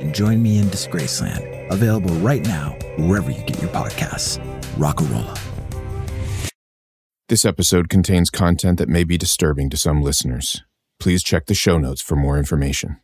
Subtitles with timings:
[0.00, 1.70] and join me in Disgraceland.
[1.70, 4.38] Available right now, wherever you get your podcasts.
[4.76, 5.38] Rockarola.
[7.28, 10.62] This episode contains content that may be disturbing to some listeners.
[10.98, 13.00] Please check the show notes for more information.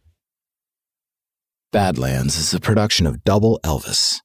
[1.73, 4.21] Badlands is a production of Double Elvis.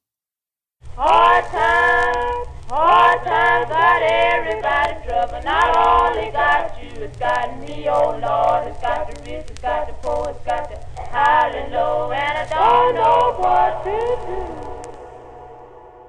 [0.96, 5.42] Hard times, hard times got everybody in trouble.
[5.44, 8.68] Not only got you, it's got me, oh Lord.
[8.70, 10.89] It's got the rich, it's got the poor, it's got the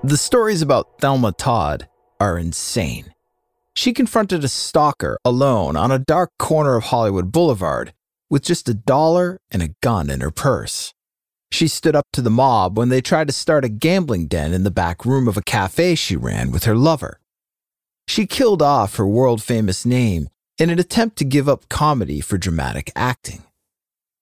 [0.02, 3.14] The stories about Thelma Todd are insane.
[3.74, 7.92] She confronted a stalker alone on a dark corner of Hollywood Boulevard
[8.28, 10.94] with just a dollar and a gun in her purse.
[11.50, 14.64] She stood up to the mob when they tried to start a gambling den in
[14.64, 17.20] the back room of a cafe she ran with her lover.
[18.06, 20.28] She killed off her world famous name
[20.58, 23.44] in an attempt to give up comedy for dramatic acting.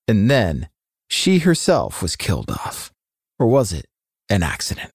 [0.09, 0.69] And then
[1.09, 2.92] she herself was killed off.
[3.39, 3.87] Or was it
[4.28, 4.91] an accident?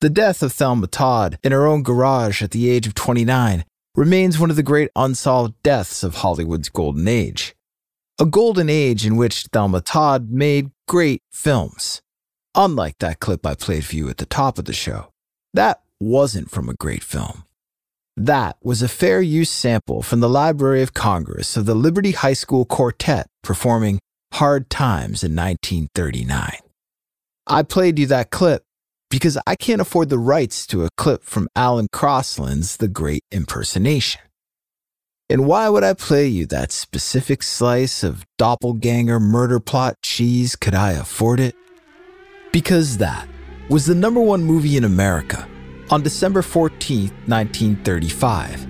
[0.00, 4.38] The death of Thelma Todd in her own garage at the age of 29 remains
[4.38, 7.54] one of the great unsolved deaths of Hollywood's golden age.
[8.18, 12.00] A golden age in which Thelma Todd made great films.
[12.54, 15.12] Unlike that clip I played for you at the top of the show,
[15.52, 17.44] that wasn't from a great film.
[18.18, 22.32] That was a fair use sample from the Library of Congress of the Liberty High
[22.32, 24.00] School Quartet performing
[24.34, 26.58] Hard Times in 1939.
[27.46, 28.64] I played you that clip
[29.08, 34.20] because I can't afford the rights to a clip from Alan Crosland's The Great Impersonation.
[35.30, 40.74] And why would I play you that specific slice of doppelganger murder plot cheese could
[40.74, 41.54] I afford it?
[42.50, 43.28] Because that
[43.70, 45.48] was the number one movie in America
[45.90, 48.64] on December 14, 1935.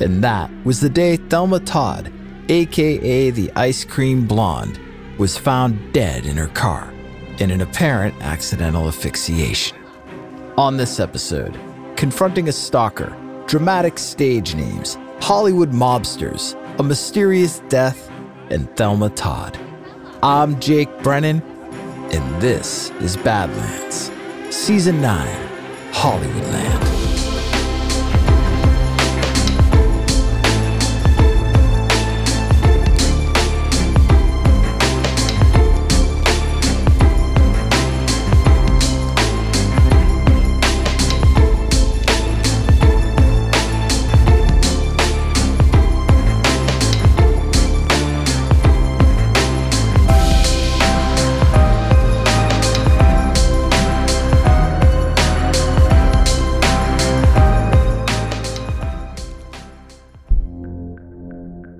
[0.00, 2.12] And that was the day Thelma Todd,
[2.48, 4.80] aka the Ice Cream Blonde,
[5.18, 6.92] was found dead in her car
[7.38, 9.76] in an apparent accidental asphyxiation.
[10.56, 11.58] On this episode,
[11.96, 13.16] confronting a stalker,
[13.46, 18.10] dramatic stage names, Hollywood mobsters, a mysterious death,
[18.50, 19.58] and Thelma Todd.
[20.22, 21.42] I'm Jake Brennan,
[22.12, 24.10] and this is Badlands,
[24.54, 25.59] Season 9,
[26.00, 26.89] Hollywoodland.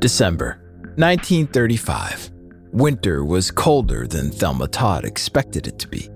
[0.01, 0.59] December
[0.97, 2.31] 1935.
[2.73, 6.09] Winter was colder than Thelma Todd expected it to be.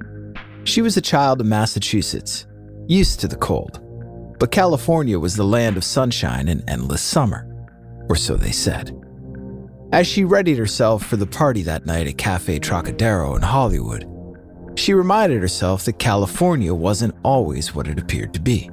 [0.64, 2.46] She was a child of Massachusetts,
[2.88, 3.80] used to the cold.
[4.38, 7.46] But California was the land of sunshine and endless summer,
[8.08, 8.98] or so they said.
[9.92, 14.08] As she readied herself for the party that night at Cafe Trocadero in Hollywood,
[14.76, 18.70] she reminded herself that California wasn't always what it appeared to be.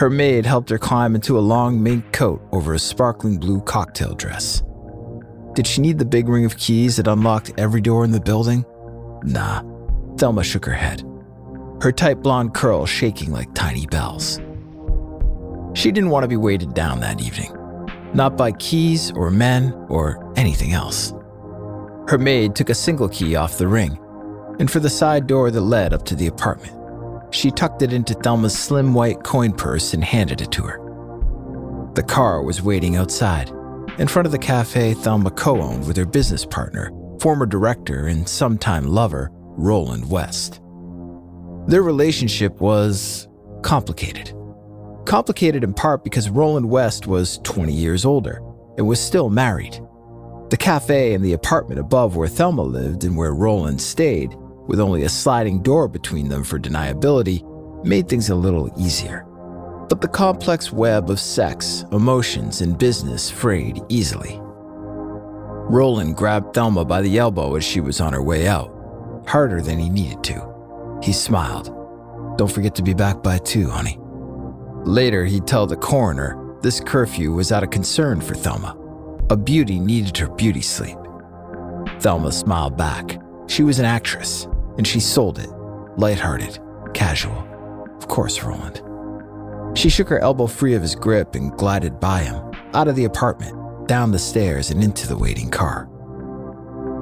[0.00, 4.14] Her maid helped her climb into a long mink coat over a sparkling blue cocktail
[4.14, 4.62] dress.
[5.54, 8.64] Did she need the big ring of keys that unlocked every door in the building?
[9.22, 9.62] Nah.
[10.16, 11.02] Thelma shook her head,
[11.80, 14.40] her tight blonde curls shaking like tiny bells.
[15.74, 17.52] She didn't want to be weighted down that evening,
[18.14, 21.12] not by keys or men or anything else.
[22.08, 23.98] Her maid took a single key off the ring,
[24.60, 26.76] and for the side door that led up to the apartment.
[27.34, 30.78] She tucked it into Thelma's slim white coin purse and handed it to her.
[31.94, 33.50] The car was waiting outside,
[33.98, 38.28] in front of the cafe Thelma co owned with her business partner, former director and
[38.28, 40.60] sometime lover, Roland West.
[41.66, 43.26] Their relationship was
[43.62, 44.32] complicated.
[45.04, 48.40] Complicated in part because Roland West was 20 years older
[48.78, 49.80] and was still married.
[50.50, 54.36] The cafe and the apartment above where Thelma lived and where Roland stayed,
[54.66, 57.42] with only a sliding door between them for deniability,
[57.84, 59.26] made things a little easier.
[59.88, 64.40] But the complex web of sex, emotions, and business frayed easily.
[65.66, 68.70] Roland grabbed Thelma by the elbow as she was on her way out,
[69.26, 70.98] harder than he needed to.
[71.02, 71.66] He smiled.
[72.36, 73.98] Don't forget to be back by two, honey.
[74.84, 78.76] Later, he'd tell the coroner this curfew was out of concern for Thelma.
[79.30, 80.98] A beauty needed her beauty sleep.
[82.00, 83.18] Thelma smiled back.
[83.46, 85.50] She was an actress, and she sold it.
[85.96, 86.58] Lighthearted,
[86.92, 87.46] casual.
[87.96, 88.82] Of course, Roland.
[89.76, 93.04] She shook her elbow free of his grip and glided by him, out of the
[93.04, 95.88] apartment, down the stairs, and into the waiting car.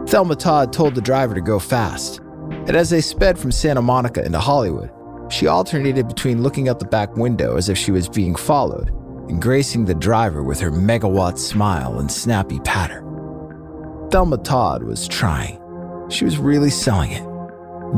[0.06, 2.20] Thelma Todd told the driver to go fast,
[2.50, 4.90] and as they sped from Santa Monica into Hollywood,
[5.30, 8.90] she alternated between looking out the back window as if she was being followed
[9.28, 13.00] and gracing the driver with her megawatt smile and snappy patter.
[14.10, 15.58] Thelma Todd was trying.
[16.10, 17.31] She was really selling it.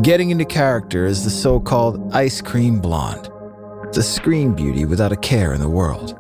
[0.03, 3.31] Getting into character as the so called ice cream blonde,
[3.93, 6.19] the screen beauty without a care in the world.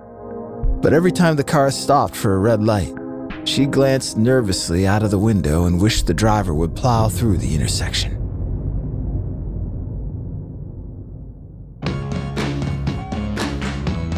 [0.80, 2.94] But every time the car stopped for a red light,
[3.42, 7.52] she glanced nervously out of the window and wished the driver would plow through the
[7.52, 8.12] intersection.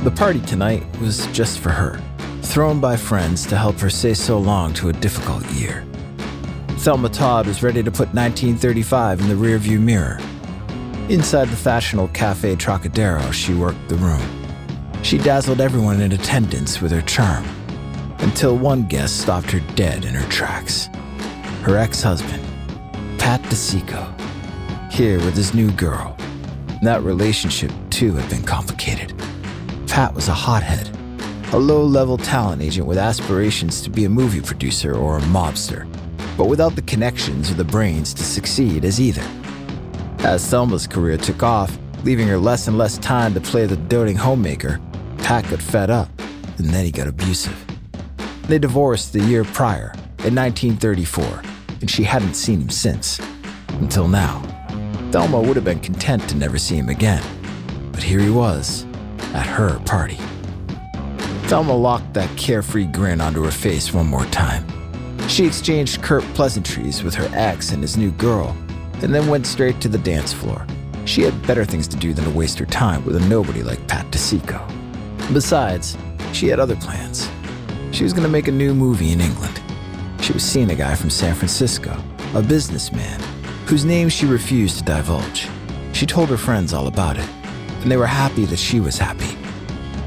[0.05, 1.99] The party tonight was just for her,
[2.43, 5.86] thrown by friends to help her say so long to a difficult year.
[6.87, 10.21] Thelma Todd was ready to put 1935 in the rearview mirror.
[11.09, 14.23] Inside the fashionable Cafe Trocadero, she worked the room.
[15.03, 17.45] She dazzled everyone in attendance with her charm,
[18.19, 20.87] until one guest stopped her dead in her tracks.
[21.63, 22.41] Her ex husband,
[23.19, 26.17] Pat DiCicco, here with his new girl.
[26.83, 29.13] That relationship, too, had been complicated.
[29.89, 30.89] Pat was a hothead,
[31.53, 35.85] a low level talent agent with aspirations to be a movie producer or a mobster,
[36.37, 39.27] but without the connections or the brains to succeed as either.
[40.19, 44.17] As Thelma's career took off, leaving her less and less time to play the doting
[44.17, 44.81] homemaker,
[45.19, 46.09] Pat got fed up,
[46.59, 47.57] and then he got abusive.
[48.43, 49.93] They divorced the year prior,
[50.25, 51.43] in 1934,
[51.81, 53.21] and she hadn't seen him since.
[53.81, 54.43] Until now.
[55.11, 57.23] Thelma would have been content to never see him again.
[57.93, 58.85] But here he was,
[59.33, 60.19] at her party.
[61.49, 64.67] Thelma locked that carefree grin onto her face one more time.
[65.29, 68.57] She exchanged curt pleasantries with her ex and his new girl,
[69.03, 70.67] and then went straight to the dance floor.
[71.05, 73.87] She had better things to do than to waste her time with a nobody like
[73.89, 74.63] Pat DiCicco.
[75.33, 75.97] Besides,
[76.33, 77.29] she had other plans.
[77.93, 79.61] She was going to make a new movie in England.
[80.21, 81.97] She was seeing a guy from San Francisco,
[82.35, 83.21] a businessman,
[83.67, 85.49] whose name she refused to divulge.
[85.93, 87.29] She told her friends all about it,
[87.83, 89.37] and they were happy that she was happy.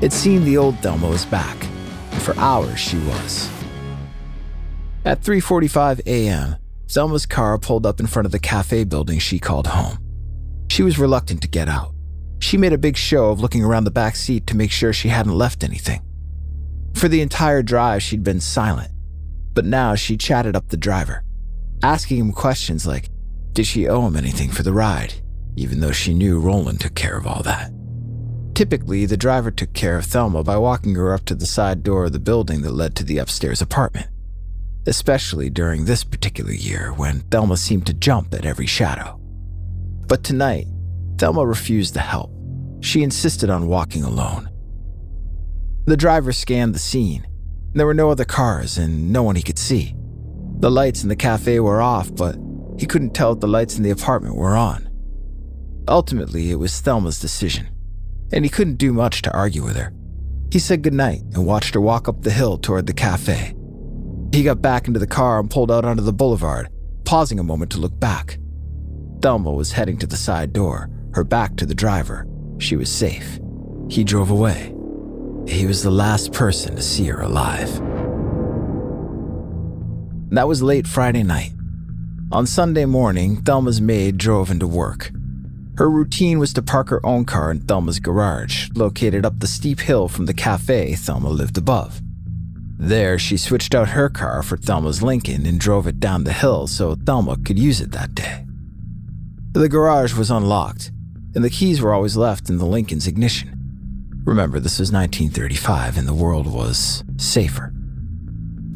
[0.02, 1.58] It seemed the old Thelma was back,
[2.12, 3.50] and for hours she was.
[5.06, 6.58] At 3:45 a.m.,
[6.90, 9.98] Thelma's car pulled up in front of the cafe building she called home.
[10.70, 11.94] She was reluctant to get out.
[12.40, 15.08] She made a big show of looking around the back seat to make sure she
[15.08, 16.02] hadn't left anything.
[16.96, 18.92] For the entire drive, she'd been silent,
[19.54, 21.24] but now she chatted up the driver,
[21.82, 23.10] asking him questions like,
[23.54, 25.14] did she owe him anything for the ride,
[25.56, 27.72] even though she knew Roland took care of all that.
[28.54, 32.06] Typically, the driver took care of Thelma by walking her up to the side door
[32.06, 34.08] of the building that led to the upstairs apartment,
[34.90, 39.18] especially during this particular year when Thelma seemed to jump at every shadow.
[40.08, 40.68] But tonight,
[41.18, 42.32] Thelma refused the help.
[42.82, 44.50] She insisted on walking alone.
[45.86, 47.28] The driver scanned the scene.
[47.74, 49.96] There were no other cars and no one he could see.
[50.60, 52.36] The lights in the cafe were off, but
[52.78, 54.90] he couldn't tell if the lights in the apartment were on.
[55.88, 57.70] Ultimately, it was Thelma's decision,
[58.32, 59.94] and he couldn't do much to argue with her.
[60.52, 63.56] He said goodnight and watched her walk up the hill toward the cafe.
[64.32, 66.70] He got back into the car and pulled out onto the boulevard,
[67.04, 68.38] pausing a moment to look back.
[69.22, 72.28] Thelma was heading to the side door, her back to the driver.
[72.60, 73.40] She was safe.
[73.90, 74.74] He drove away.
[75.48, 77.74] He was the last person to see her alive.
[80.30, 81.54] That was late Friday night.
[82.32, 85.12] On Sunday morning, Thelma's maid drove into work.
[85.78, 89.80] Her routine was to park her own car in Thelma's garage, located up the steep
[89.80, 92.02] hill from the cafe Thelma lived above.
[92.82, 96.66] There, she switched out her car for Thelma's Lincoln and drove it down the hill
[96.66, 98.46] so Thelma could use it that day.
[99.52, 100.90] The garage was unlocked,
[101.36, 103.54] and the keys were always left in the Lincoln's ignition.
[104.24, 107.74] Remember, this was 1935 and the world was safer.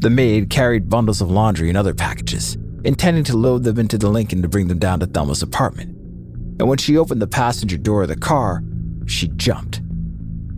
[0.00, 4.10] The maid carried bundles of laundry and other packages, intending to load them into the
[4.10, 5.88] Lincoln to bring them down to Thelma's apartment.
[6.60, 8.62] And when she opened the passenger door of the car,
[9.06, 9.80] she jumped.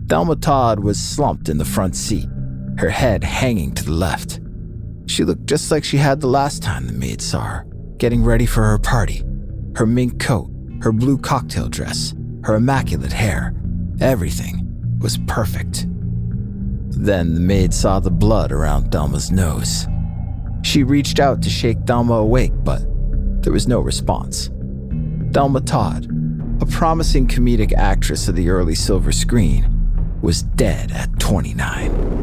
[0.07, 2.27] Thelma Todd was slumped in the front seat,
[2.77, 4.39] her head hanging to the left.
[5.07, 7.67] She looked just like she had the last time the maid saw her,
[7.97, 9.23] getting ready for her party.
[9.75, 10.49] Her mink coat,
[10.81, 13.53] her blue cocktail dress, her immaculate hair,
[13.99, 14.63] everything
[14.99, 15.85] was perfect.
[16.89, 19.87] Then the maid saw the blood around Thelma's nose.
[20.63, 22.81] She reached out to shake Thelma awake, but
[23.43, 24.49] there was no response.
[25.31, 26.07] Thelma Todd,
[26.61, 29.73] a promising comedic actress of the early silver screen,
[30.21, 32.16] was dead at 29.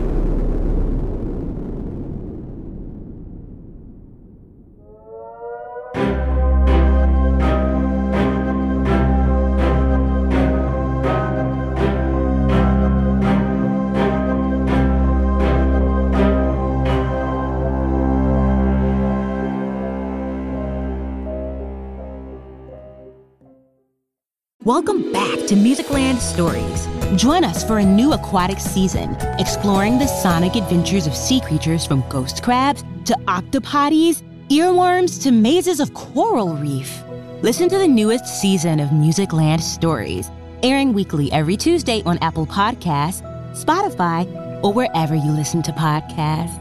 [24.64, 26.88] Welcome back to Musicland Stories.
[27.20, 32.02] Join us for a new aquatic season, exploring the sonic adventures of sea creatures from
[32.08, 37.02] ghost crabs to octopodes, earworms to mazes of coral reef.
[37.42, 40.30] Listen to the newest season of Musicland Stories,
[40.62, 43.20] airing weekly every Tuesday on Apple Podcasts,
[43.62, 44.24] Spotify,
[44.64, 46.58] or wherever you listen to podcasts.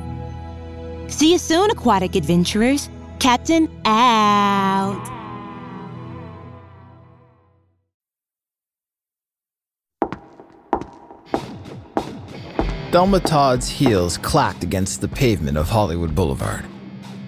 [1.10, 2.90] See you soon, aquatic adventurers.
[3.20, 5.23] Captain out.
[12.94, 16.64] Thelma Todd's heels clacked against the pavement of Hollywood Boulevard,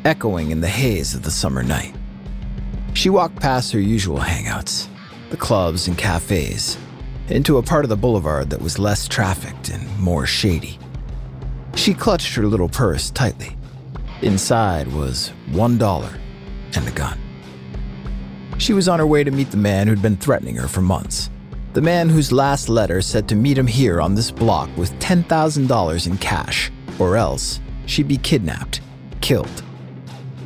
[0.05, 1.95] echoing in the haze of the summer night.
[2.93, 4.87] She walked past her usual hangouts,
[5.31, 6.77] the clubs and cafes,
[7.29, 10.77] into a part of the boulevard that was less trafficked and more shady.
[11.73, 13.57] She clutched her little purse tightly.
[14.21, 16.13] Inside was one dollar
[16.75, 17.19] and a gun.
[18.59, 21.31] She was on her way to meet the man who'd been threatening her for months.
[21.75, 26.07] The man whose last letter said to meet him here on this block with $10,000
[26.07, 28.79] in cash, or else she'd be kidnapped,
[29.19, 29.61] killed.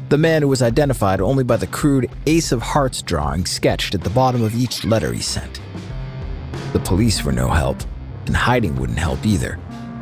[0.10, 4.02] The man who was identified only by the crude Ace of Hearts drawing sketched at
[4.02, 5.62] the bottom of each letter he sent.
[6.74, 7.78] The police were no help,
[8.26, 9.60] and hiding wouldn't help either.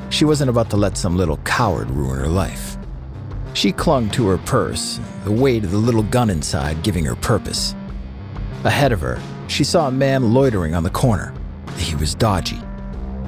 [0.10, 2.78] She wasn't about to let some little coward ruin her life.
[3.54, 7.76] She clung to her purse, the weight of the little gun inside giving her purpose.
[8.64, 11.34] Ahead of her, she saw a man loitering on the corner.
[11.78, 12.62] He was dodgy,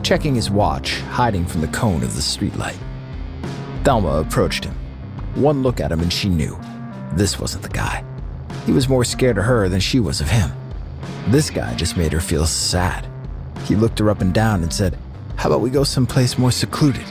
[0.03, 2.77] checking his watch, hiding from the cone of the streetlight.
[3.83, 4.75] Thelma approached him.
[5.35, 6.59] One look at him and she knew
[7.13, 8.03] this wasn't the guy.
[8.65, 10.51] He was more scared of her than she was of him.
[11.27, 13.07] This guy just made her feel sad.
[13.65, 14.97] He looked her up and down and said,
[15.35, 17.05] How about we go someplace more secluded?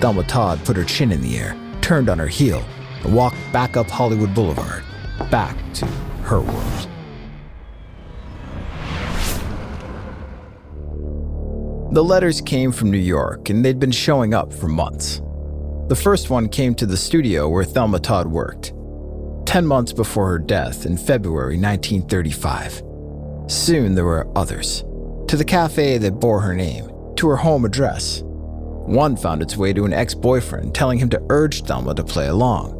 [0.00, 2.62] Thelma Todd put her chin in the air, turned on her heel,
[3.02, 4.84] and walked back up Hollywood Boulevard,
[5.30, 5.86] back to
[6.24, 6.88] her world.
[11.96, 15.22] The letters came from New York, and they'd been showing up for months.
[15.88, 18.74] The first one came to the studio where Thelma Todd worked,
[19.46, 22.82] 10 months before her death in February 1935.
[23.46, 24.84] Soon there were others,
[25.28, 28.20] to the cafe that bore her name, to her home address.
[28.26, 32.26] One found its way to an ex boyfriend telling him to urge Thelma to play
[32.26, 32.74] along.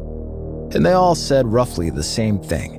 [0.75, 2.75] And they all said roughly the same thing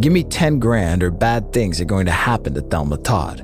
[0.00, 3.40] Give me 10 grand or bad things are going to happen to Thelma Todd.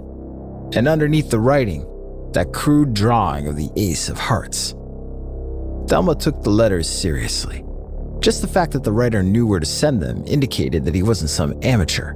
[0.75, 1.87] And underneath the writing,
[2.35, 4.75] that crude drawing of the Ace of Hearts.
[5.89, 7.65] Thelma took the letters seriously.
[8.21, 11.31] Just the fact that the writer knew where to send them indicated that he wasn't
[11.31, 12.15] some amateur.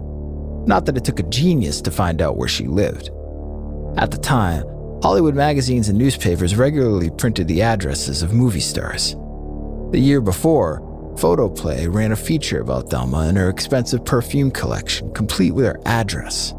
[0.66, 3.10] Not that it took a genius to find out where she lived.
[3.96, 4.64] At the time,
[5.02, 9.14] Hollywood magazines and newspapers regularly printed the addresses of movie stars.
[9.92, 10.84] The year before,
[11.18, 16.54] Photoplay ran a feature about Thelma and her expensive perfume collection, complete with her address.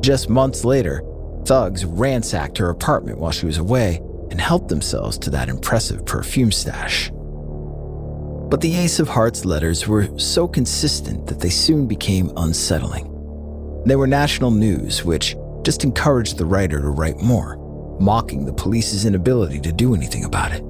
[0.00, 1.02] Just months later,
[1.44, 6.52] Thugs ransacked her apartment while she was away and helped themselves to that impressive perfume
[6.52, 7.10] stash.
[8.48, 13.08] But the Ace of Hearts letters were so consistent that they soon became unsettling.
[13.86, 17.56] They were national news, which just encouraged the writer to write more,
[17.98, 20.62] mocking the police's inability to do anything about it.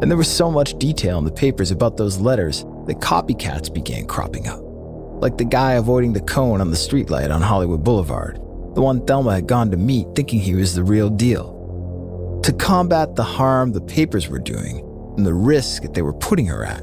[0.00, 4.06] And there was so much detail in the papers about those letters that copycats began
[4.06, 8.40] cropping up, like the guy avoiding the cone on the streetlight on Hollywood Boulevard,
[8.74, 12.40] the one Thelma had gone to meet thinking he was the real deal.
[12.44, 14.80] To combat the harm the papers were doing
[15.16, 16.82] and the risk that they were putting her at,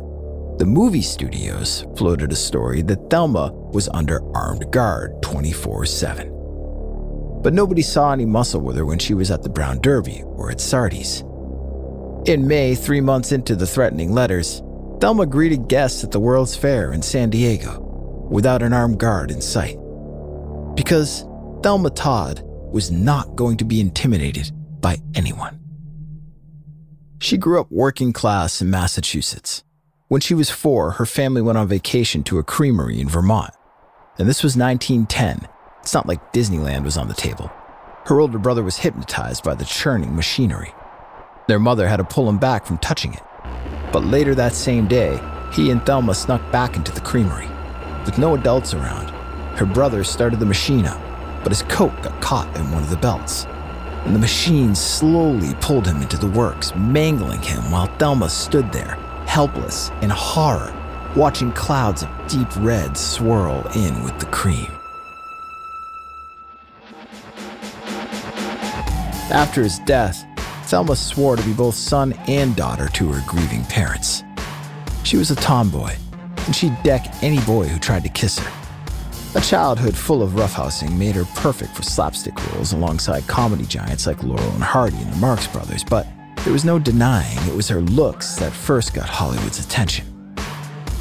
[0.60, 6.28] the movie studios floated a story that Thelma was under armed guard 24 7.
[7.42, 10.52] But nobody saw any muscle with her when she was at the Brown Derby or
[10.52, 11.22] at Sardi's.
[12.26, 14.62] In May, three months into the threatening letters,
[15.00, 17.80] Thelma greeted guests at the World's Fair in San Diego
[18.30, 19.78] without an armed guard in sight.
[20.76, 21.24] Because
[21.62, 25.60] Thelma Todd was not going to be intimidated by anyone.
[27.20, 29.66] She grew up working class in Massachusetts.
[30.08, 33.54] When she was four, her family went on vacation to a creamery in Vermont.
[34.18, 35.50] And this was 1910.
[35.82, 37.52] It's not like Disneyland was on the table.
[38.06, 40.74] Her older brother was hypnotized by the churning machinery.
[41.50, 43.24] Their mother had to pull him back from touching it.
[43.92, 45.20] But later that same day,
[45.52, 47.50] he and Thelma snuck back into the creamery.
[48.06, 49.10] With no adults around,
[49.58, 51.02] her brother started the machine up,
[51.44, 53.46] but his coat got caught in one of the belts.
[54.06, 58.96] And the machine slowly pulled him into the works, mangling him while Thelma stood there,
[59.26, 60.74] helpless in horror,
[61.16, 64.72] watching clouds of deep red swirl in with the cream.
[69.32, 70.26] After his death,
[70.64, 74.24] Thelma swore to be both son and daughter to her grieving parents.
[75.04, 75.96] She was a tomboy,
[76.46, 78.59] and she'd deck any boy who tried to kiss her.
[79.36, 84.24] A childhood full of roughhousing made her perfect for slapstick roles alongside comedy giants like
[84.24, 86.08] Laurel and Hardy and the Marx Brothers, but
[86.44, 90.08] there was no denying it was her looks that first got Hollywood's attention.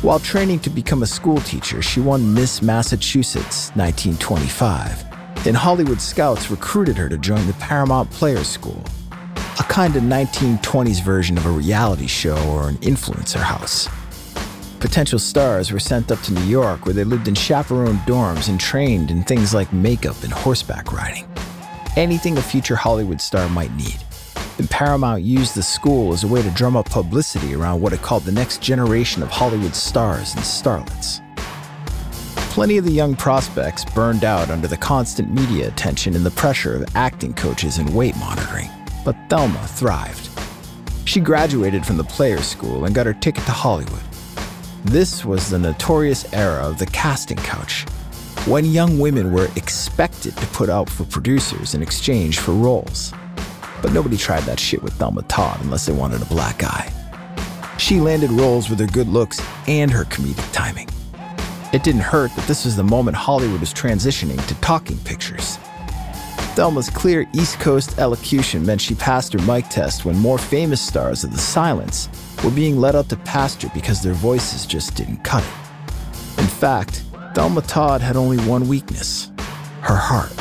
[0.02, 6.98] While training to become a schoolteacher, she won Miss Massachusetts 1925, and Hollywood scouts recruited
[6.98, 8.84] her to join the Paramount Players School,
[9.58, 13.88] a kind of 1920s version of a reality show or an influencer house.
[14.80, 18.60] Potential stars were sent up to New York where they lived in chaperoned dorms and
[18.60, 21.28] trained in things like makeup and horseback riding.
[21.96, 23.96] Anything a future Hollywood star might need.
[24.58, 28.02] And Paramount used the school as a way to drum up publicity around what it
[28.02, 31.24] called the next generation of Hollywood stars and starlets.
[32.54, 36.76] Plenty of the young prospects burned out under the constant media attention and the pressure
[36.76, 38.70] of acting coaches and weight monitoring,
[39.04, 40.28] but Thelma thrived.
[41.04, 44.07] She graduated from the Players School and got her ticket to Hollywood.
[44.90, 47.84] This was the notorious era of the casting couch,
[48.46, 53.12] when young women were expected to put out for producers in exchange for roles.
[53.82, 56.90] But nobody tried that shit with Thelma Todd unless they wanted a black eye.
[57.76, 60.88] She landed roles with her good looks and her comedic timing.
[61.74, 65.58] It didn't hurt that this was the moment Hollywood was transitioning to talking pictures.
[66.56, 71.24] Thelma's clear East Coast elocution meant she passed her mic test when more famous stars
[71.24, 72.08] of the silence
[72.44, 76.40] were being led out to pasture because their voices just didn't cut it.
[76.40, 79.30] In fact, Thelma Todd had only one weakness
[79.82, 80.32] her heart.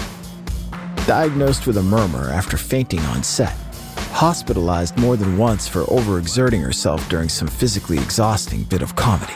[1.08, 3.56] Diagnosed with a murmur after fainting on set,
[4.12, 9.34] hospitalized more than once for overexerting herself during some physically exhausting bit of comedy.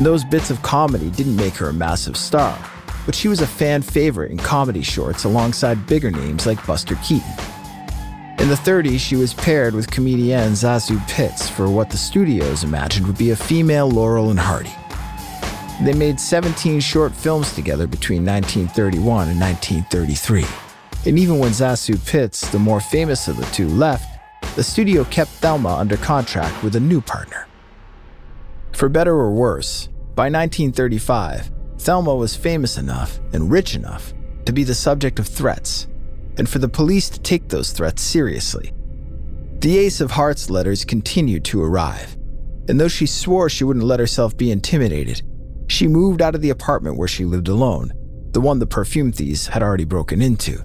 [0.00, 2.56] Those bits of comedy didn't make her a massive star,
[3.04, 7.47] but she was a fan favorite in comedy shorts alongside bigger names like Buster Keaton.
[8.40, 13.08] In the 30s, she was paired with comedian ZaSu Pitts for what the studios imagined
[13.08, 14.72] would be a female Laurel and Hardy.
[15.82, 20.44] They made 17 short films together between 1931 and 1933.
[21.04, 24.08] And even when ZaSu Pitts, the more famous of the two, left,
[24.54, 27.48] the studio kept Thelma under contract with a new partner.
[28.72, 34.62] For better or worse, by 1935, Thelma was famous enough and rich enough to be
[34.62, 35.88] the subject of threats
[36.38, 38.72] and for the police to take those threats seriously.
[39.58, 42.16] The Ace of Hearts letters continued to arrive,
[42.68, 45.22] and though she swore she wouldn't let herself be intimidated,
[45.68, 47.92] she moved out of the apartment where she lived alone,
[48.30, 50.60] the one the perfume thieves had already broken into,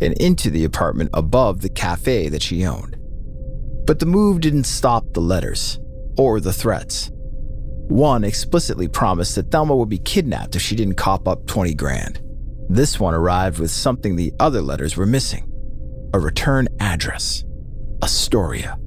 [0.00, 2.96] and into the apartment above the cafe that she owned.
[3.86, 5.80] But the move didn't stop the letters
[6.18, 7.10] or the threats.
[7.88, 12.20] One explicitly promised that Thelma would be kidnapped if she didn't cop up 20 grand.
[12.68, 15.50] This one arrived with something the other letters were missing
[16.14, 17.44] a return address
[18.02, 18.78] Astoria.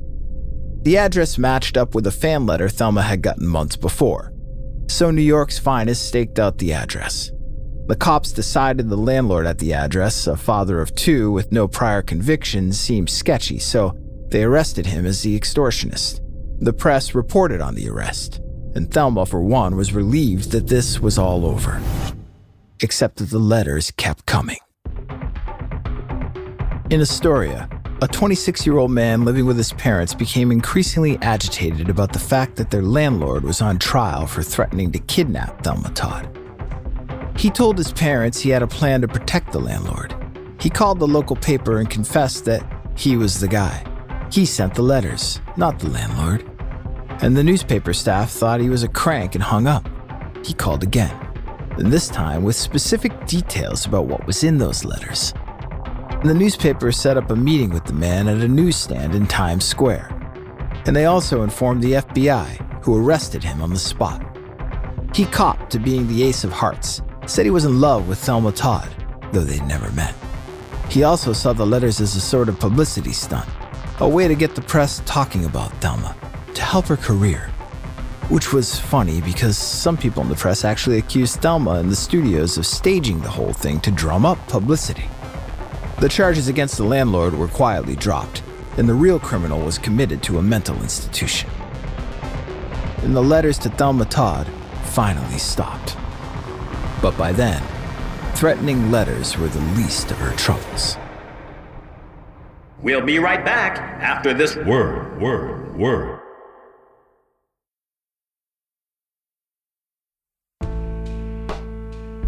[0.83, 4.33] The address matched up with a fan letter Thelma had gotten months before,
[4.87, 7.31] so New York's finest staked out the address.
[7.87, 12.01] The cops decided the landlord at the address, a father of two with no prior
[12.01, 13.97] convictions, seemed sketchy, so
[14.29, 16.21] they arrested him as the extortionist.
[16.59, 18.39] The press reported on the arrest,
[18.75, 21.81] and Thelma, for one, was relieved that this was all over
[22.81, 24.57] except that the letters kept coming.
[26.89, 27.69] In Astoria,
[28.01, 32.55] a 26 year old man living with his parents became increasingly agitated about the fact
[32.55, 36.29] that their landlord was on trial for threatening to kidnap Thelma Todd.
[37.35, 40.15] He told his parents he had a plan to protect the landlord.
[40.59, 42.63] He called the local paper and confessed that
[42.95, 43.83] he was the guy.
[44.31, 46.49] He sent the letters, not the landlord.
[47.21, 49.87] And the newspaper staff thought he was a crank and hung up.
[50.45, 51.26] He called again
[51.85, 55.33] this time with specific details about what was in those letters.
[56.23, 60.09] The newspaper set up a meeting with the man at a newsstand in Times Square,
[60.85, 64.25] and they also informed the FBI, who arrested him on the spot.
[65.13, 68.51] He copped to being the Ace of Hearts, said he was in love with Thelma
[68.51, 68.89] Todd,
[69.31, 70.15] though they'd never met.
[70.89, 73.47] He also saw the letters as a sort of publicity stunt,
[73.99, 76.15] a way to get the press talking about Thelma,
[76.53, 77.51] to help her career.
[78.29, 82.57] Which was funny because some people in the press actually accused Thelma and the studios
[82.57, 85.05] of staging the whole thing to drum up publicity.
[86.01, 88.43] The charges against the landlord were quietly dropped,
[88.77, 91.49] and the real criminal was committed to a mental institution.
[92.97, 94.45] And the letters to Thelma Todd
[94.83, 95.95] finally stopped.
[97.01, 97.63] But by then,
[98.35, 100.97] threatening letters were the least of her troubles.
[102.81, 106.16] We'll be right back after this word, word, word.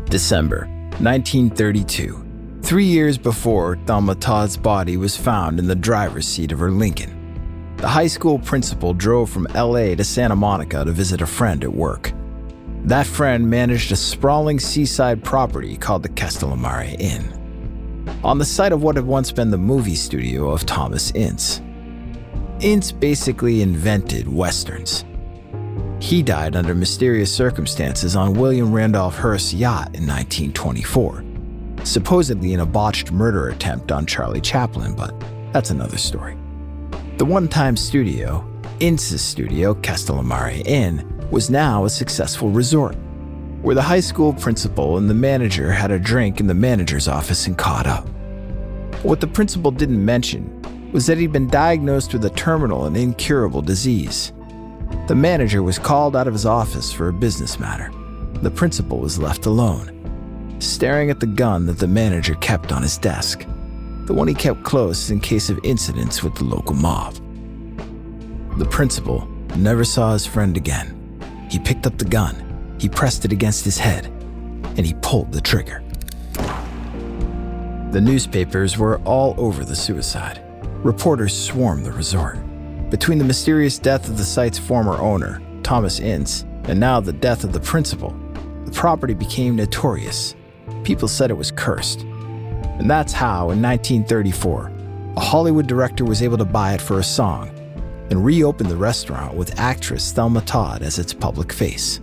[0.10, 0.66] December
[1.00, 2.26] 1932.
[2.64, 7.76] Three years before, Thelma Todd's body was found in the driver's seat of her Lincoln.
[7.78, 11.72] The high school principal drove from LA to Santa Monica to visit a friend at
[11.72, 12.12] work.
[12.86, 18.82] That friend managed a sprawling seaside property called the Castellammare Inn, on the site of
[18.82, 21.62] what had once been the movie studio of Thomas Ince.
[22.62, 25.06] Ince basically invented westerns.
[26.00, 31.30] He died under mysterious circumstances on William Randolph Hearst's yacht in 1924
[31.84, 35.14] supposedly in a botched murder attempt on Charlie Chaplin, but
[35.52, 36.38] that's another story.
[37.18, 38.46] The one time studio,
[38.80, 42.96] Ince's studio, Castellammare Inn, was now a successful resort,
[43.62, 47.48] where the high school principal and the manager had a drink in the manager's office
[47.48, 48.08] and caught up.
[49.04, 50.56] What the principal didn't mention
[50.92, 54.34] was that he'd been diagnosed with a terminal and incurable disease.
[55.10, 57.92] The manager was called out of his office for a business matter.
[58.44, 59.96] The principal was left alone
[60.60, 63.44] staring at the gun that the manager kept on his desk,
[64.06, 67.16] the one he kept close in case of incidents with the local mob.
[68.60, 70.96] The principal never saw his friend again.
[71.50, 74.06] He picked up the gun, he pressed it against his head,
[74.78, 75.82] and he pulled the trigger.
[77.94, 80.40] The newspapers were all over the suicide.
[80.84, 82.38] Reporters swarmed the resort.
[82.90, 87.44] Between the mysterious death of the site's former owner, Thomas Ince, and now the death
[87.44, 88.18] of the principal,
[88.66, 90.36] the property became notorious
[90.84, 92.02] people said it was cursed.
[92.02, 94.72] And that's how, in 1934,
[95.18, 97.50] a Hollywood director was able to buy it for a song
[98.10, 102.00] and reopen the restaurant with actress Thelma Todd as its public face.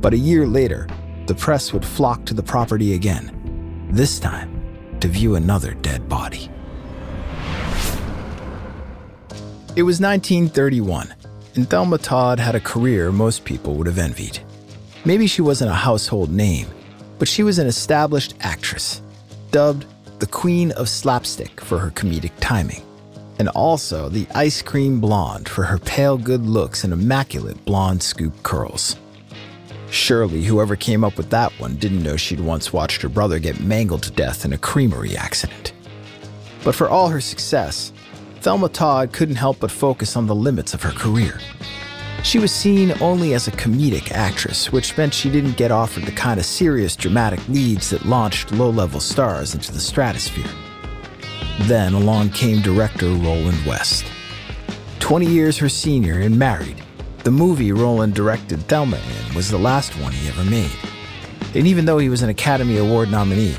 [0.00, 0.88] But a year later,
[1.26, 6.50] the press would flock to the property again, this time to view another dead body.
[9.76, 11.14] It was 1931,
[11.54, 14.40] and Thelma Todd had a career most people would have envied.
[15.04, 16.66] Maybe she wasn't a household name,
[17.20, 19.00] but she was an established actress,
[19.52, 19.86] dubbed
[20.18, 22.82] the Queen of Slapstick for her comedic timing,
[23.38, 28.42] and also the Ice Cream Blonde for her pale good looks and immaculate blonde scoop
[28.42, 28.96] curls.
[29.92, 33.60] Surely, whoever came up with that one didn't know she'd once watched her brother get
[33.60, 35.74] mangled to death in a creamery accident.
[36.64, 37.92] But for all her success,
[38.40, 41.38] Thelma Todd couldn't help but focus on the limits of her career.
[42.22, 46.12] She was seen only as a comedic actress, which meant she didn't get offered the
[46.12, 50.50] kind of serious dramatic leads that launched low level stars into the stratosphere.
[51.62, 54.06] Then along came director Roland West.
[55.00, 56.82] 20 years her senior and married,
[57.24, 58.96] the movie Roland directed Thelma
[59.28, 60.72] in was the last one he ever made.
[61.54, 63.56] And even though he was an Academy Award nominee,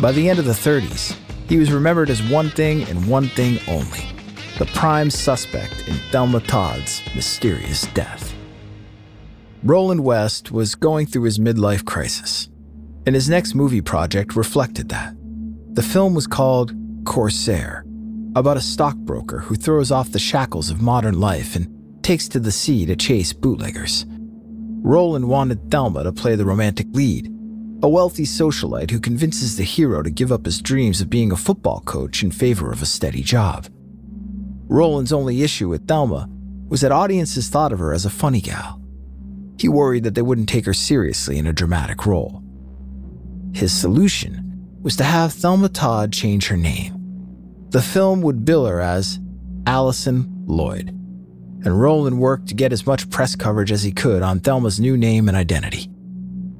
[0.00, 1.14] by the end of the 30s,
[1.46, 4.13] he was remembered as one thing and one thing only
[4.58, 8.34] the prime suspect in Thelma Todd's mysterious death.
[9.64, 12.48] Roland West was going through his midlife crisis,
[13.04, 15.14] and his next movie project reflected that.
[15.72, 16.72] The film was called
[17.04, 17.84] Corsair,
[18.36, 21.68] about a stockbroker who throws off the shackles of modern life and
[22.04, 24.06] takes to the sea to chase bootleggers.
[24.82, 27.26] Roland wanted Thelma to play the romantic lead,
[27.82, 31.36] a wealthy socialite who convinces the hero to give up his dreams of being a
[31.36, 33.66] football coach in favor of a steady job.
[34.66, 36.28] Roland's only issue with Thelma
[36.68, 38.80] was that audiences thought of her as a funny gal.
[39.58, 42.42] He worried that they wouldn't take her seriously in a dramatic role.
[43.52, 46.94] His solution was to have Thelma Todd change her name.
[47.70, 49.20] The film would bill her as
[49.66, 54.40] Allison Lloyd, and Roland worked to get as much press coverage as he could on
[54.40, 55.88] Thelma's new name and identity.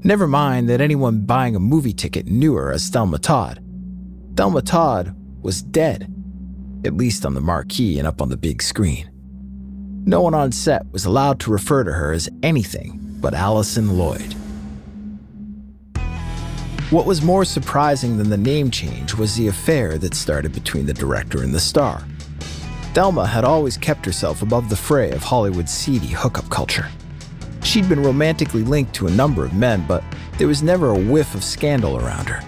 [0.05, 3.65] Never mind that anyone buying a movie ticket knew her as Thelma Todd.
[4.37, 6.13] Thelma Todd was dead
[6.85, 9.11] at least on the marquee and up on the big screen.
[10.07, 14.35] No one on set was allowed to refer to her as anything but Allison Lloyd.
[16.91, 20.93] What was more surprising than the name change was the affair that started between the
[20.93, 22.05] director and the star.
[22.93, 26.87] Thelma had always kept herself above the fray of Hollywood's seedy hookup culture.
[27.63, 30.05] She'd been romantically linked to a number of men, but
[30.37, 32.43] there was never a whiff of scandal around her.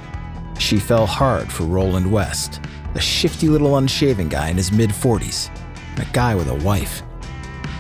[0.59, 2.61] she fell hard for Roland West,
[2.97, 5.51] a shifty little unshaven guy in his mid 40s,
[5.91, 7.03] and a guy with a wife.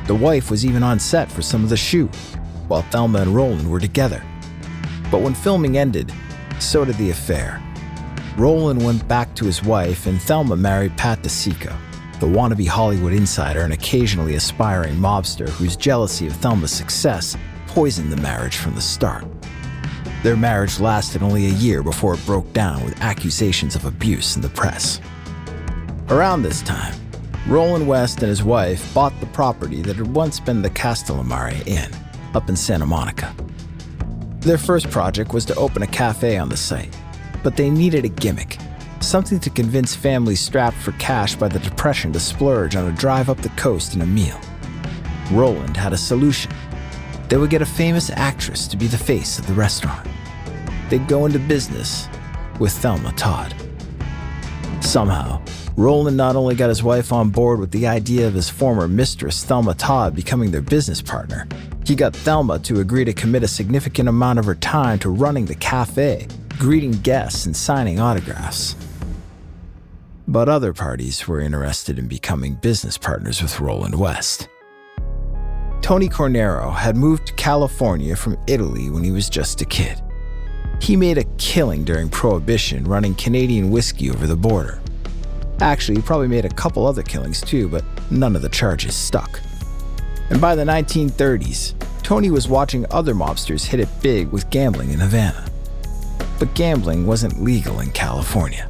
[0.07, 2.15] The wife was even on set for some of the shoot,
[2.69, 4.23] while Thelma and Roland were together.
[5.11, 6.13] But when filming ended,
[6.59, 7.63] so did the affair.
[8.37, 11.75] Roland went back to his wife, and Thelma married Pat DiCicco,
[12.21, 18.17] the wannabe Hollywood insider and occasionally aspiring mobster whose jealousy of Thelma's success poisoned the
[18.17, 19.36] marriage from the start.
[20.27, 24.43] Their marriage lasted only a year before it broke down with accusations of abuse in
[24.43, 25.01] the press.
[26.09, 26.97] Around this time,
[27.47, 31.93] Roland West and his wife bought the property that had once been the Castellammare Inn
[32.35, 33.33] up in Santa Monica.
[34.41, 36.99] Their first project was to open a cafe on the site,
[37.45, 38.59] but they needed a gimmick,
[38.99, 43.31] something to convince families strapped for cash by the Depression to splurge on a drive
[43.31, 44.41] up the coast and a meal.
[45.31, 46.51] Roland had a solution.
[47.29, 50.07] They would get a famous actress to be the face of the restaurant.
[50.89, 52.09] They'd go into business
[52.61, 53.55] with Thelma Todd.
[54.81, 55.43] Somehow,
[55.77, 59.45] Roland not only got his wife on board with the idea of his former mistress,
[59.45, 61.49] Thelma Todd, becoming their business partner,
[61.85, 65.47] he got Thelma to agree to commit a significant amount of her time to running
[65.47, 68.77] the cafe, greeting guests, and signing autographs.
[70.29, 74.49] But other parties were interested in becoming business partners with Roland West.
[75.83, 80.03] Tony Cornero had moved to California from Italy when he was just a kid.
[80.81, 84.81] He made a killing during Prohibition running Canadian whiskey over the border.
[85.61, 89.41] Actually, he probably made a couple other killings too, but none of the charges stuck.
[90.31, 95.01] And by the 1930s, Tony was watching other mobsters hit it big with gambling in
[95.01, 95.49] Havana.
[96.39, 98.69] But gambling wasn't legal in California.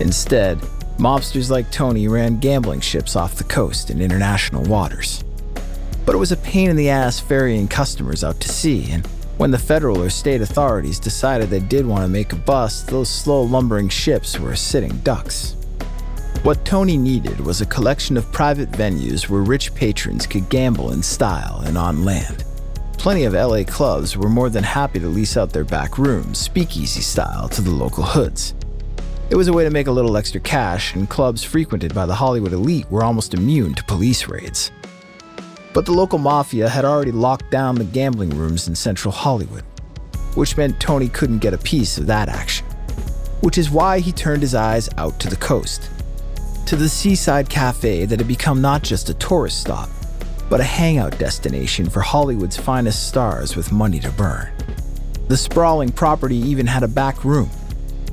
[0.00, 0.58] Instead,
[0.98, 5.23] mobsters like Tony ran gambling ships off the coast in international waters.
[6.04, 9.50] But it was a pain in the ass ferrying customers out to sea, and when
[9.50, 13.42] the federal or state authorities decided they did want to make a bust, those slow
[13.42, 15.56] lumbering ships were sitting ducks.
[16.42, 21.02] What Tony needed was a collection of private venues where rich patrons could gamble in
[21.02, 22.44] style and on land.
[22.98, 27.00] Plenty of LA clubs were more than happy to lease out their back rooms, speakeasy
[27.00, 28.54] style, to the local hoods.
[29.30, 32.14] It was a way to make a little extra cash, and clubs frequented by the
[32.14, 34.70] Hollywood elite were almost immune to police raids.
[35.74, 39.64] But the local mafia had already locked down the gambling rooms in central Hollywood,
[40.36, 42.64] which meant Tony couldn't get a piece of that action.
[43.40, 45.90] Which is why he turned his eyes out to the coast
[46.66, 49.90] to the seaside cafe that had become not just a tourist stop,
[50.48, 54.48] but a hangout destination for Hollywood's finest stars with money to burn.
[55.28, 57.50] The sprawling property even had a back room,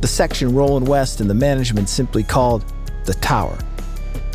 [0.02, 2.65] the section Roland West and the management simply called
[3.06, 3.58] the Tower.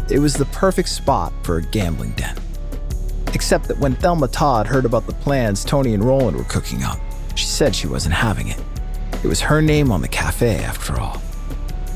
[0.09, 2.37] It was the perfect spot for a gambling den.
[3.37, 6.99] Except that when Thelma Todd heard about the plans Tony and Roland were cooking up,
[7.35, 8.59] she said she wasn't having it.
[9.22, 11.20] It was her name on the cafe, after all.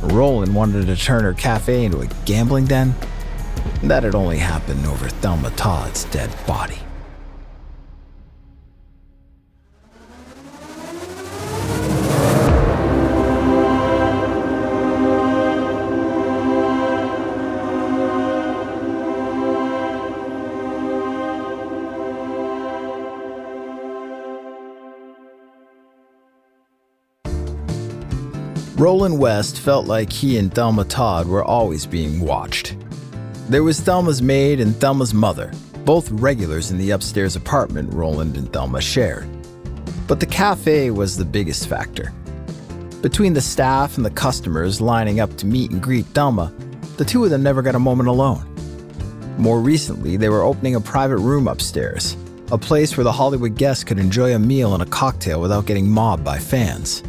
[0.02, 2.94] Roland wanted to turn her cafe into a gambling den?
[3.82, 6.76] That had only happened over Thelma Todd's dead body.
[28.80, 32.76] Roland West felt like he and Thelma Todd were always being watched.
[33.50, 35.52] There was Thelma's maid and Thelma's mother,
[35.84, 39.28] both regulars in the upstairs apartment Roland and Thelma shared.
[40.06, 42.10] But the cafe was the biggest factor.
[43.02, 46.50] Between the staff and the customers lining up to meet and greet Thelma,
[46.96, 48.46] the two of them never got a moment alone.
[49.36, 52.16] More recently, they were opening a private room upstairs,
[52.50, 55.86] a place where the Hollywood guests could enjoy a meal and a cocktail without getting
[55.86, 57.02] mobbed by fans.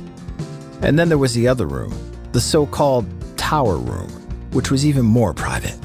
[0.82, 1.94] And then there was the other room,
[2.32, 3.06] the so called
[3.38, 4.10] tower room,
[4.52, 5.78] which was even more private.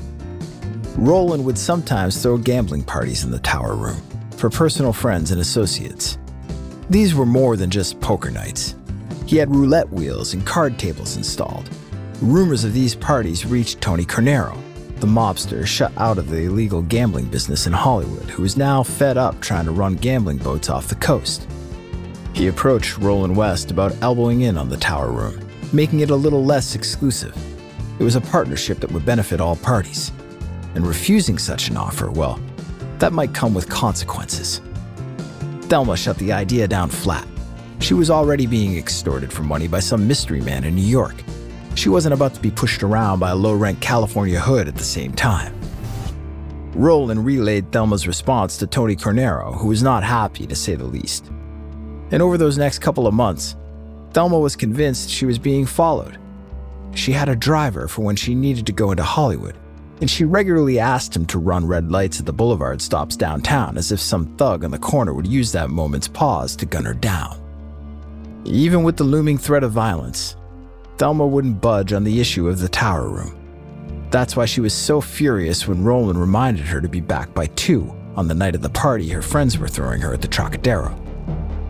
[0.96, 4.00] Roland would sometimes throw gambling parties in the tower room
[4.36, 6.18] for personal friends and associates.
[6.88, 8.74] These were more than just poker nights.
[9.26, 11.68] He had roulette wheels and card tables installed.
[12.22, 14.56] Rumors of these parties reached Tony Cornero,
[15.00, 19.18] the mobster shut out of the illegal gambling business in Hollywood, who was now fed
[19.18, 21.46] up trying to run gambling boats off the coast.
[22.36, 25.40] He approached Roland West about elbowing in on the tower room,
[25.72, 27.34] making it a little less exclusive.
[27.98, 30.12] It was a partnership that would benefit all parties.
[30.74, 32.38] And refusing such an offer, well,
[32.98, 34.60] that might come with consequences.
[35.62, 37.26] Thelma shut the idea down flat.
[37.78, 41.14] She was already being extorted for money by some mystery man in New York.
[41.74, 44.84] She wasn't about to be pushed around by a low rent California hood at the
[44.84, 45.58] same time.
[46.74, 51.30] Roland relayed Thelma's response to Tony Cornero, who was not happy to say the least.
[52.10, 53.56] And over those next couple of months,
[54.12, 56.18] Thelma was convinced she was being followed.
[56.94, 59.56] She had a driver for when she needed to go into Hollywood,
[60.00, 63.92] and she regularly asked him to run red lights at the boulevard stops downtown as
[63.92, 67.42] if some thug on the corner would use that moment's pause to gun her down.
[68.44, 70.36] Even with the looming threat of violence,
[70.98, 74.08] Thelma wouldn't budge on the issue of the tower room.
[74.10, 77.94] That's why she was so furious when Roland reminded her to be back by two
[78.14, 81.05] on the night of the party her friends were throwing her at the Trocadero.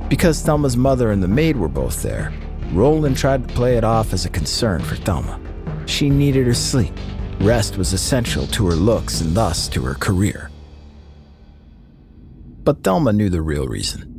[0.08, 2.32] Because Thelma's mother and the maid were both there,
[2.72, 5.40] Roland tried to play it off as a concern for Thelma.
[5.86, 6.94] She needed her sleep.
[7.40, 10.50] Rest was essential to her looks and thus to her career.
[12.62, 14.12] But Thelma knew the real reason.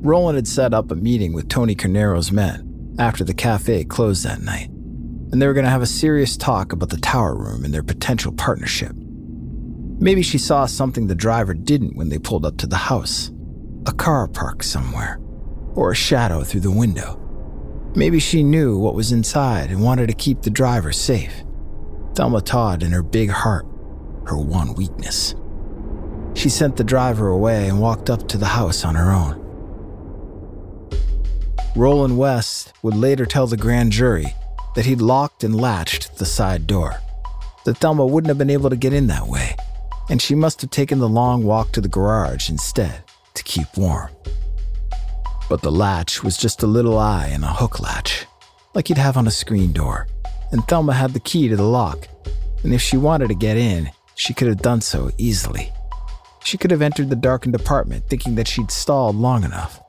[0.00, 4.40] Roland had set up a meeting with Tony Cornero's men after the cafe closed that
[4.40, 7.74] night, and they were going to have a serious talk about the tower room and
[7.74, 8.92] their potential partnership.
[8.94, 13.30] Maybe she saw something the driver didn't when they pulled up to the house
[13.86, 15.18] a car parked somewhere,
[15.74, 17.16] or a shadow through the window.
[17.94, 21.32] Maybe she knew what was inside and wanted to keep the driver safe.
[22.14, 23.66] Thelma Todd in her big heart,
[24.26, 25.34] her one weakness.
[26.34, 29.38] She sent the driver away and walked up to the house on her own.
[31.74, 34.34] Roland West would later tell the grand jury
[34.74, 36.96] that he'd locked and latched the side door,
[37.64, 39.56] that Thelma wouldn't have been able to get in that way,
[40.08, 44.10] and she must have taken the long walk to the garage instead to keep warm.
[45.48, 48.26] But the latch was just a little eye and a hook latch,
[48.74, 50.06] like you'd have on a screen door,
[50.52, 52.06] and Thelma had the key to the lock,
[52.62, 55.72] and if she wanted to get in, she could have done so easily.
[56.44, 59.80] She could have entered the darkened apartment thinking that she'd stalled long enough,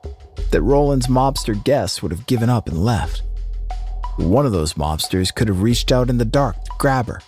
[0.50, 3.22] that Roland's mobster guests would have given up and left.
[4.16, 7.22] One of those mobsters could have reached out in the dark to grab her,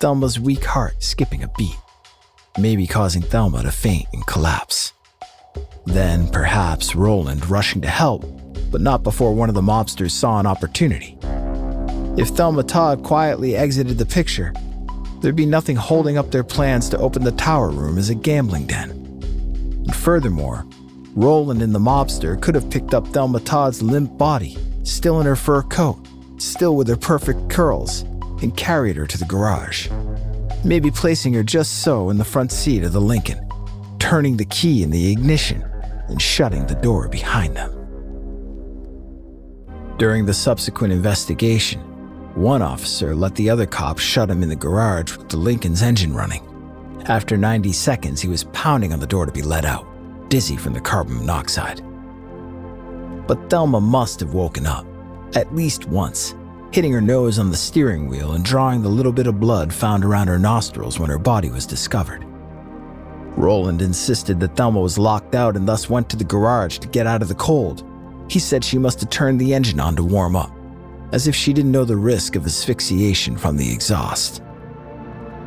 [0.00, 1.76] Thelma's weak heart skipping a beat,
[2.58, 4.92] maybe causing Thelma to faint and collapse.
[5.86, 8.24] Then, perhaps, Roland rushing to help,
[8.70, 11.16] but not before one of the mobsters saw an opportunity.
[12.16, 14.52] If Thelma Todd quietly exited the picture,
[15.20, 18.66] there'd be nothing holding up their plans to open the tower room as a gambling
[18.66, 18.90] den.
[18.90, 20.66] And furthermore,
[21.14, 25.36] Roland and the mobster could have picked up Thelma Todd's limp body, still in her
[25.36, 25.98] fur coat,
[26.38, 28.02] still with her perfect curls,
[28.42, 29.88] and carried her to the garage.
[30.62, 33.48] Maybe placing her just so in the front seat of the Lincoln,
[33.98, 35.69] turning the key in the ignition
[36.10, 37.76] and shutting the door behind them.
[39.98, 41.80] During the subsequent investigation,
[42.34, 46.14] one officer let the other cop shut him in the garage with the Lincoln's engine
[46.14, 46.46] running.
[47.06, 49.86] After 90 seconds, he was pounding on the door to be let out,
[50.28, 51.82] dizzy from the carbon monoxide.
[53.26, 54.86] But Thelma must have woken up,
[55.34, 56.34] at least once,
[56.72, 60.04] hitting her nose on the steering wheel and drawing the little bit of blood found
[60.04, 62.24] around her nostrils when her body was discovered.
[63.36, 67.06] Roland insisted that Thelma was locked out and thus went to the garage to get
[67.06, 67.84] out of the cold.
[68.28, 70.52] He said she must have turned the engine on to warm up,
[71.12, 74.42] as if she didn't know the risk of asphyxiation from the exhaust.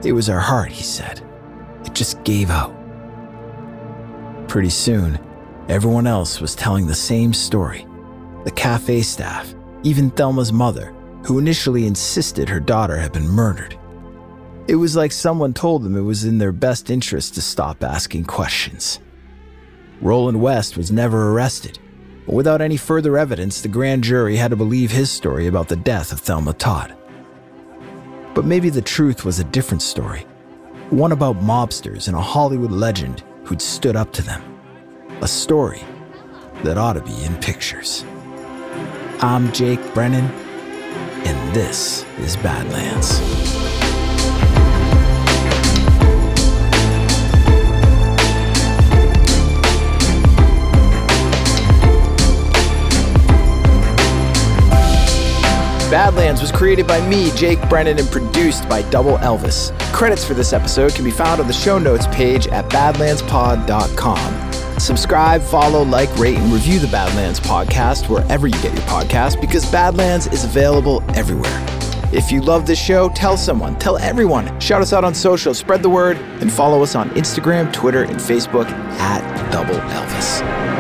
[0.04, 1.22] It was her heart, he said.
[1.86, 2.76] It just gave out.
[4.48, 5.20] Pretty soon,
[5.70, 7.88] everyone else was telling the same story.
[8.44, 10.94] The cafe staff, even Thelma's mother,
[11.26, 13.80] who initially insisted her daughter had been murdered.
[14.66, 18.26] It was like someone told them it was in their best interest to stop asking
[18.26, 19.00] questions.
[20.02, 21.80] Roland West was never arrested,
[22.26, 25.76] but without any further evidence, the grand jury had to believe his story about the
[25.76, 26.96] death of Thelma Todd.
[28.34, 30.26] But maybe the truth was a different story
[30.90, 34.44] one about mobsters and a Hollywood legend who'd stood up to them.
[35.22, 35.82] A story
[36.64, 38.06] that ought to be in pictures.
[39.20, 40.26] I'm Jake Brennan,
[41.26, 43.63] and this is Badlands.
[55.94, 59.72] Badlands was created by me, Jake Brennan, and produced by Double Elvis.
[59.94, 64.80] Credits for this episode can be found on the show notes page at badlandspod.com.
[64.80, 69.72] Subscribe, follow, like, rate, and review the Badlands podcast wherever you get your podcast because
[69.72, 71.64] Badlands is available everywhere.
[72.12, 74.60] If you love this show, tell someone, tell everyone.
[74.60, 78.16] Shout us out on social, spread the word, and follow us on Instagram, Twitter, and
[78.16, 78.66] Facebook
[78.98, 80.73] at Double Elvis.